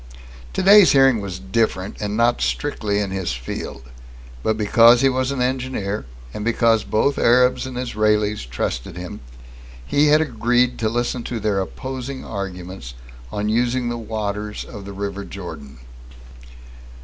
[0.51, 3.83] Today's hearing was different, and not strictly in his field.
[4.41, 9.19] But because he was an engineer, and because both Arabs and Israelis trusted him,
[9.85, 12.95] he had agreed to listen to their opposing arguments
[13.31, 15.77] on using the waters of the River Jordan.